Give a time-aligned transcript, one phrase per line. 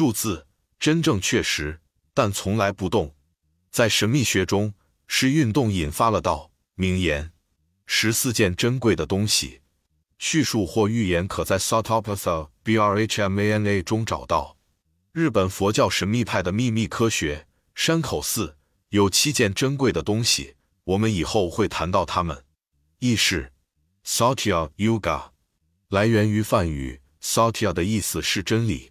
[0.00, 0.46] 数字
[0.78, 1.78] 真正确实，
[2.14, 3.14] 但从来不动。
[3.70, 4.72] 在神秘学中，
[5.06, 6.50] 是运动引发了道。
[6.74, 7.32] 名言：
[7.84, 9.60] 十四件珍贵的东西。
[10.16, 14.56] 叙述或预言可在 Satopatha Brahmana 中找到。
[15.12, 18.56] 日本佛教神秘派的秘密科学山口寺
[18.88, 20.54] 有七件珍贵的东西，
[20.84, 22.42] 我们以后会谈到它们。
[23.00, 23.52] 意识
[24.06, 25.32] Satya Yuga
[25.90, 28.89] 来源于梵语 Satya 的意思是真理。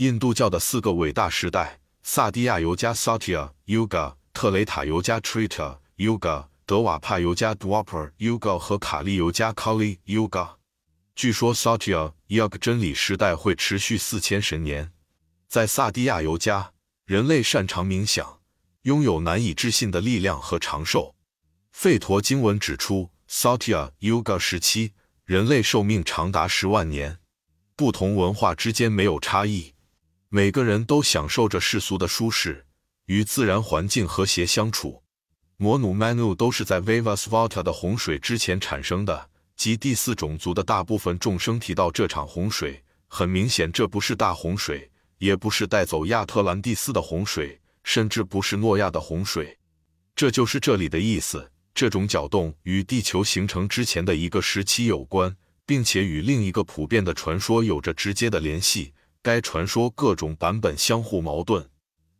[0.00, 10.54] 印度教的四个伟大时代：萨迪亚尤加 Satya Yuga、特雷塔尤加 Treta Yuga、德瓦帕尤加 Dwapar Yuga 和卡利尤加 Kali Yuga。
[11.14, 14.90] 据说 Satya Yuga 真理时代会持续四千神年。
[15.48, 16.72] 在萨迪亚尤加，
[17.04, 18.40] 人类擅长冥想，
[18.84, 21.14] 拥有难以置信的力量和长寿。
[21.76, 24.94] 吠陀经文指出，Satya Yuga 时期，
[25.26, 27.18] 人类寿命长达十万年。
[27.76, 29.74] 不同文化之间没有差异，
[30.32, 32.64] 每个人都享受着世俗的舒适，
[33.06, 35.02] 与自然环境和谐相处。
[35.56, 39.28] 摩努 Manu 都是在 Vivasvata 的洪水之前产生的。
[39.56, 49.58] 即第四种族的大部分众生提到这场洪水，很明显，这不是大洪水，也不是带走亚特兰蒂斯的洪水，甚至不是诺亚的洪水。
[50.14, 51.50] 这就是这里的意思。
[51.74, 58.94] 这种搅动与地球形成之前的一个时期有关，并且与另一个普遍的传说有着直接的联系。
[59.22, 61.68] 该传说各种版本相互矛盾，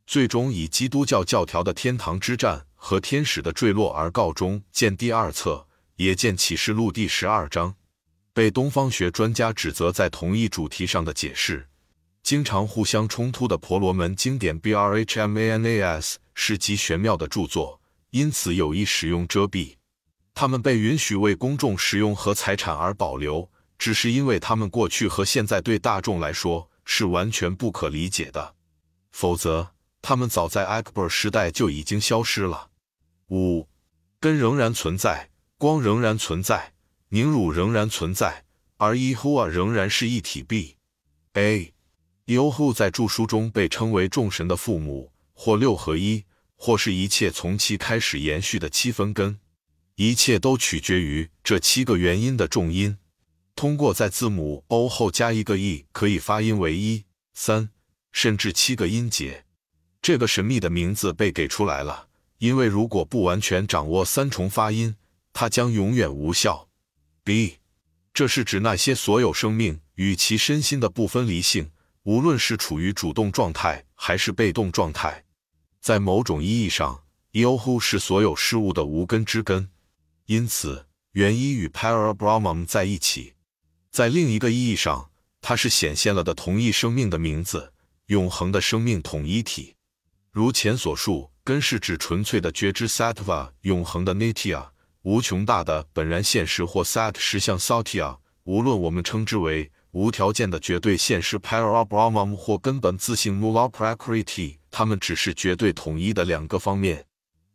[0.06, 4.62] 最终以基督教教条的天堂之战和天使的坠落而告终。
[4.70, 5.66] 见第二册。
[5.96, 7.74] 也见启示录第十二章，
[8.32, 11.68] 被东方学专家指责在同一主题上的解释
[12.22, 19.74] 经常互相冲突的婆罗门经典 B R H M A N A S 是极玄妙的著作，因此有意使用遮蔽。
[20.32, 28.54] 他们被允许为公众使用和财产而保留，只是因为他们过去和现在对大众来说是完全不可理解的，
[29.10, 32.70] 否则他们早在 Akbar 时代就已经消失了。
[33.28, 33.68] 五
[34.18, 35.30] 根仍然存在。
[35.60, 36.72] 光仍然存在，
[37.10, 38.46] 凝乳仍然存在，
[38.78, 40.42] 而伊呼啊仍然是一体。
[40.42, 40.76] B
[41.34, 41.74] A
[42.24, 46.24] 伊呼在著书中被称为众神的父母，或六合一，
[46.56, 49.38] 或是一切从其开始延续的七分根。
[49.96, 52.96] 一切都取决于这七个原因的重音。
[53.60, 57.04] 通过在字母 O 后加一个 E，可以发音为一、
[57.34, 57.68] 三，
[58.10, 59.44] 甚至七个音节。
[60.00, 64.96] 这个神秘的名字被给出来了，因为如果不完全掌握三重发音。
[65.34, 66.70] 它将永远无效。
[67.22, 67.58] B，
[68.14, 71.70] 这是指那些所有生命与其身心的不分离性，
[72.04, 75.26] 无论是处于主动状态还是被动状态。
[75.82, 79.68] 在某种意义上 y o h u 是所有事物的无根之根，
[80.24, 83.34] 因此元一与 Parabrahman 在一起。
[83.90, 87.72] 在另一个意义上，它是显现了的同一生命的名字，
[88.06, 89.74] 永恒的生命统一体。
[90.30, 94.68] 如前所述，根是指纯粹的觉知 satva，永恒的 Nitya。
[95.02, 107.06] 无穷大的本然现实或 Sat 实相 Satya，无论我们称之为无条件的绝对现实 （para brahma） 或根本自性 Mula Prakriti，它们只是绝对统一的两个方面。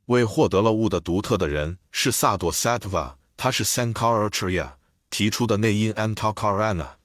[0.07, 4.77] 为获得了物的独特的人是萨朵 satva，他是 sankara c h r y a
[5.15, 6.95] 提出的内因 Antakarana。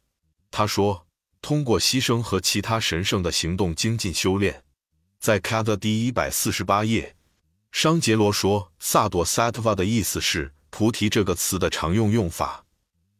[0.50, 1.06] 他说，
[1.40, 4.64] 通过牺牲和其他神圣的行动精进修炼，
[5.20, 7.14] 在 Kata 第一百四十八页。
[7.70, 12.64] 商杰罗说：“萨朵 （Sattva） 的意思是菩提这个词的常用用法。”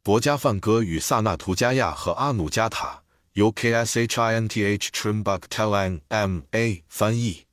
[0.03, 7.45] 博加梵歌与萨那图加亚和阿努加塔由 Kshinth Trimbak t e l a n M A 翻译，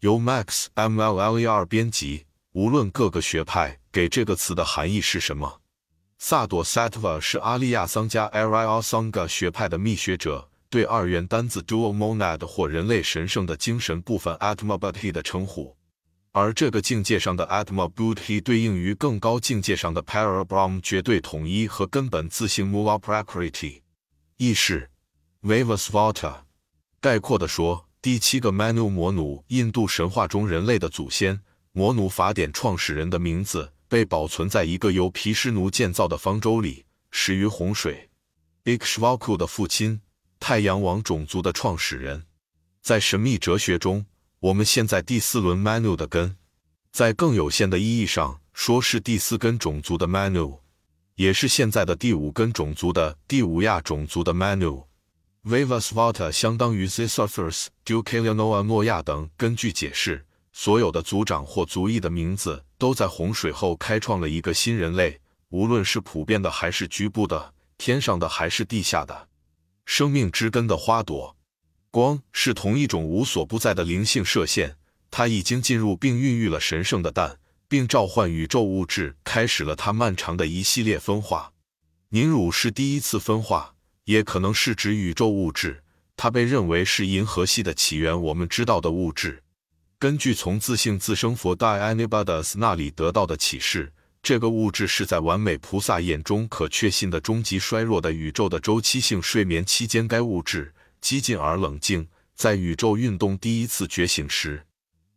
[0.00, 1.66] 由 Max M.L.L.E.R.
[1.66, 2.24] 编辑。
[2.52, 5.60] 无论各个学派给这个词的含义是什么，
[6.20, 15.76] 萨朵 （Sattva） 是阿利亚桑加 （Arya Sangha） 学派的密学者对二元单字 （Dual Monad） 或人类神圣的精神部分 （Atmabudhi） 的称呼。
[16.32, 23.82] 而这个境界上的 Atma Buddhi 对应于更高境界上的 Parabrahm 绝对统一和根本自性 Mula Prakriti
[24.38, 24.90] 意识
[25.42, 26.38] Vivasvata。
[27.00, 31.40] 概括地说，第七个 Manu 摩努，印度神话中人类的祖先
[31.70, 38.10] 摩努法典创始人的名字被保存在一个由皮湿奴建造的方舟里，始于洪水。
[38.64, 40.02] Ikshvaku 的父亲，
[40.38, 42.26] 太阳王种族的创始人，
[42.82, 44.06] 在神秘哲学中。
[44.40, 46.36] 我们现在第四轮 Manu 的根，
[46.92, 50.60] 在更有限的意义上说是第四根种族的 Manu，
[51.16, 54.84] 也是现在的第五根种族的第五亚种族的 Manu。
[55.44, 59.28] Vivasvata 相当于 Zisothers、Dukalianoa、诺亚等。
[59.36, 65.20] 根据解释，所有的族长或族裔的名字都在洪水后开创了一个新人类，
[65.50, 69.28] 无论是普遍的还是局部的，天上的还是地下的，
[69.84, 71.36] 生命之根的花朵。
[71.90, 74.76] 光是同一种无所不在的灵性射线，
[75.10, 81.52] 它已经进入并孕育了神圣的蛋，并召唤宇宙物质，开始了它漫长的一系列分化。
[82.10, 83.74] 凝乳是第一次分化，
[84.04, 85.82] 也可能是指宇宙物质。
[86.16, 88.22] 它被认为是银河系的起源。
[88.22, 89.42] 我们知道的物质，
[90.00, 93.92] 根据从自性自生佛 Dianybus 那里得到的启示，
[94.22, 100.72] 这个物质是在完美菩萨眼中可确信的终极衰弱的宇宙的周期性睡眠期间，该物质。
[101.00, 104.64] 激进而冷静，在宇宙运动第一次觉醒时，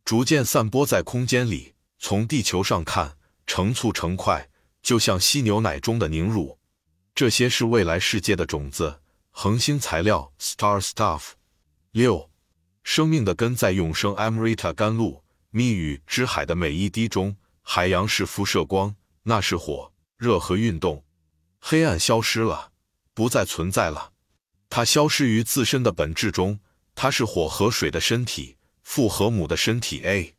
[0.03, 1.75] 逐渐散播在空间里。
[1.99, 4.49] 从地球上看，成簇成块，
[4.81, 6.57] 就像稀牛奶中的凝乳。
[7.13, 11.33] 这些是未来世界的种子，恒星材料 （star stuff）。
[11.91, 12.30] 六，
[12.83, 17.35] 生命的根在永生 （Amrita） 甘露、密语之海的每一滴中。
[17.63, 21.05] 海洋是辐射光，那是火、热和运动。
[21.59, 22.71] 黑暗消失了，
[23.13, 24.11] 不再存在了。
[24.67, 26.59] 它消失于自身的本质中，
[26.95, 30.01] 它是火和水的身体，父和母的身体。
[30.03, 30.33] A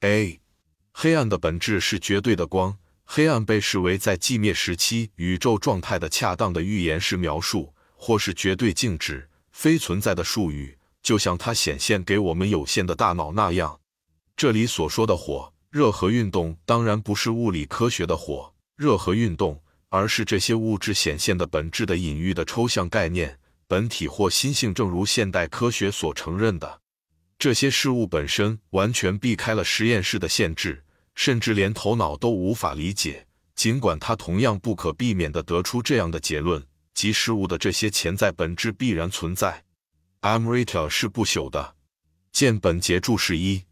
[0.00, 0.40] A，
[0.92, 2.78] 黑暗的本质是绝对的光。
[3.04, 13.80] 黑暗被视为在寂灭时期宇宙状态的恰当的预言式描述，或是绝对静止、非存在的术语，就像它显现给我们有限的大脑那样。
[14.36, 23.38] 这里所说的火、热和运动，当然不是物理科学的火、热和运动，而是这些物质显现的本质的隐喻的抽象概念。
[23.66, 26.80] 本体或心性，正如现代科学所承认的，
[27.38, 30.82] 这些事物本身完全避开了实验室的限制，
[31.14, 33.26] 甚至连头脑都无法理解。
[33.54, 39.62] 尽管它同样不可避免地得出这样的结论，即事物的这些潜在本质必然存在。
[40.22, 41.76] Amrita 是不朽的。
[42.30, 43.64] 见本节注释一。